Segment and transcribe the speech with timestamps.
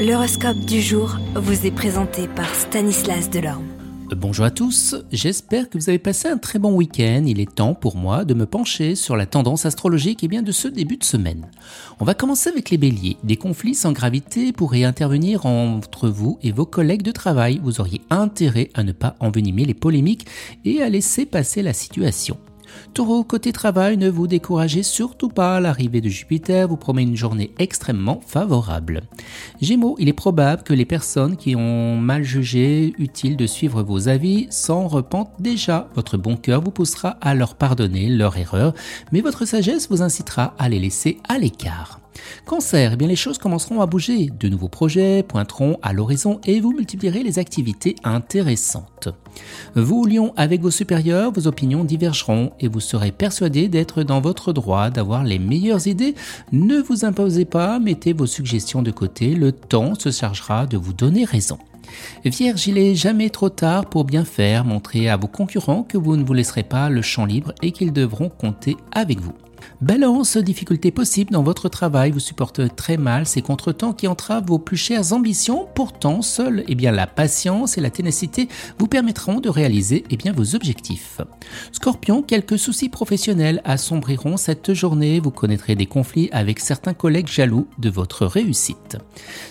[0.00, 3.66] L'horoscope du jour vous est présenté par Stanislas Delorme.
[4.16, 7.24] Bonjour à tous, j'espère que vous avez passé un très bon week-end.
[7.26, 10.52] Il est temps pour moi de me pencher sur la tendance astrologique et bien de
[10.52, 11.50] ce début de semaine.
[12.00, 13.18] On va commencer avec les béliers.
[13.24, 17.60] Des conflits sans gravité pourraient intervenir entre vous et vos collègues de travail.
[17.62, 20.26] Vous auriez intérêt à ne pas envenimer les polémiques
[20.64, 22.38] et à laisser passer la situation.
[22.94, 25.60] Taureau, côté travail, ne vous découragez surtout pas.
[25.60, 29.02] L'arrivée de Jupiter vous promet une journée extrêmement favorable.
[29.60, 34.08] Gémeaux, il est probable que les personnes qui ont mal jugé utile de suivre vos
[34.08, 35.88] avis s'en repentent déjà.
[35.94, 38.74] Votre bon cœur vous poussera à leur pardonner leur erreur,
[39.12, 42.00] mais votre sagesse vous incitera à les laisser à l'écart.
[42.46, 44.30] Cancer, eh bien les choses commenceront à bouger.
[44.38, 49.08] De nouveaux projets pointeront à l'horizon et vous multiplierez les activités intéressantes.
[49.74, 54.52] Vous, Lion, avec vos supérieurs, vos opinions divergeront et vous serez persuadé d'être dans votre
[54.52, 56.14] droit, d'avoir les meilleures idées.
[56.52, 60.92] Ne vous imposez pas, mettez vos suggestions de côté, le temps se chargera de vous
[60.92, 61.58] donner raison.
[62.24, 66.16] Vierge, il est jamais trop tard pour bien faire, montrez à vos concurrents que vous
[66.16, 69.34] ne vous laisserez pas le champ libre et qu'ils devront compter avec vous.
[69.80, 74.58] Balance, difficultés possibles dans votre travail, vous supportez très mal ces contretemps qui entravent vos
[74.58, 75.68] plus chères ambitions.
[75.74, 80.32] Pourtant, seule eh bien, la patience et la ténacité vous permettront de réaliser eh bien,
[80.32, 81.20] vos objectifs.
[81.72, 85.20] Scorpion, quelques soucis professionnels assombriront cette journée.
[85.20, 88.98] Vous connaîtrez des conflits avec certains collègues jaloux de votre réussite.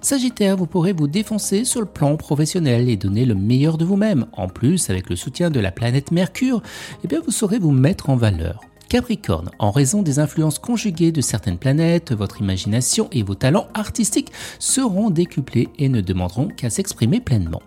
[0.00, 4.26] Sagittaire, vous pourrez vous défoncer sur le plan professionnel et donner le meilleur de vous-même.
[4.32, 6.60] En plus, avec le soutien de la planète Mercure,
[7.04, 8.62] eh bien, vous saurez vous mettre en valeur.
[8.88, 14.32] Capricorne, en raison des influences conjuguées de certaines planètes, votre imagination et vos talents artistiques
[14.58, 17.62] seront décuplés et ne demanderont qu'à s'exprimer pleinement.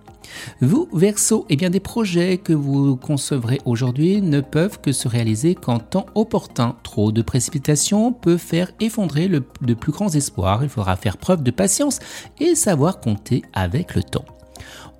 [0.59, 5.55] Vous, Verseau, eh bien des projets que vous concevrez aujourd'hui ne peuvent que se réaliser
[5.55, 6.75] qu'en temps opportun.
[6.83, 10.63] Trop de précipitation peut faire effondrer le, de plus grands espoirs.
[10.63, 11.99] Il faudra faire preuve de patience
[12.39, 14.25] et savoir compter avec le temps.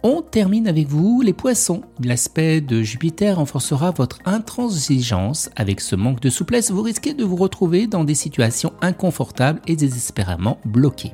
[0.03, 1.81] On termine avec vous les poissons.
[2.03, 5.50] L'aspect de Jupiter renforcera votre intransigeance.
[5.56, 9.75] Avec ce manque de souplesse, vous risquez de vous retrouver dans des situations inconfortables et
[9.75, 11.13] désespérément bloquées.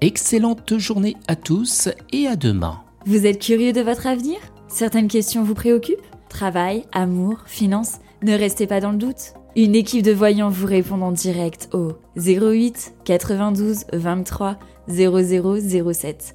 [0.00, 2.80] Excellente journée à tous et à demain.
[3.04, 4.38] Vous êtes curieux de votre avenir?
[4.68, 6.00] Certaines questions vous préoccupent?
[6.28, 7.98] Travail, amour, finances?
[8.22, 9.34] Ne restez pas dans le doute.
[9.56, 14.58] Une équipe de voyants vous répond en direct au 08 92 23
[14.88, 16.34] 0007.